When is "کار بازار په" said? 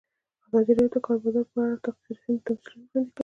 1.05-1.57